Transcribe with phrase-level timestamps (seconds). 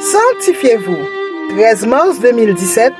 [0.00, 0.96] Sanctifiez-vous.
[1.50, 2.90] 13 mars 2017,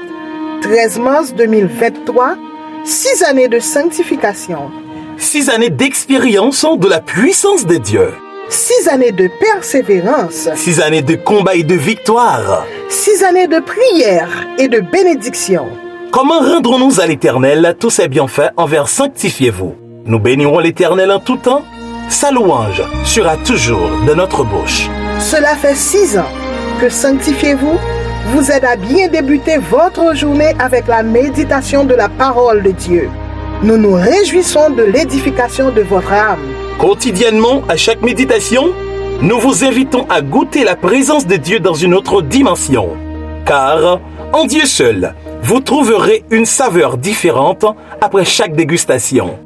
[0.61, 2.37] 13 mars 2023,
[2.85, 4.71] 6 années de sanctification.
[5.17, 8.13] Six années d'expérience de la puissance de Dieu.
[8.51, 10.51] 6 années de persévérance.
[10.57, 12.67] Six années de combat et de victoire.
[12.91, 15.69] 6 années de prière et de bénédiction.
[16.11, 19.75] Comment rendrons-nous à l'Éternel tous ses bienfaits envers sanctifiez-vous?
[20.05, 21.63] Nous bénirons l'Éternel en tout temps.
[22.11, 24.91] Sa louange sera toujours de notre bouche.
[25.21, 26.29] Cela fait 6 ans
[26.81, 27.79] que Sanctifiez-vous
[28.33, 33.09] vous aide à bien débuter votre journée avec la méditation de la parole de Dieu.
[33.63, 36.41] Nous nous réjouissons de l'édification de votre âme.
[36.81, 38.71] Quotidiennement, à chaque méditation,
[39.23, 42.89] nous vous invitons à goûter la présence de Dieu dans une autre dimension.
[43.47, 44.01] Car,
[44.33, 47.65] en Dieu seul, vous trouverez une saveur différente
[48.01, 49.39] après chaque dégustation.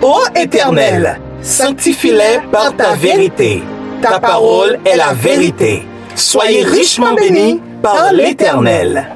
[0.00, 3.62] Ô Éternel, sanctifie-les par ta vérité.
[4.00, 5.82] Ta parole est la vérité.
[6.14, 9.08] Soyez richement bénis par l'Éternel.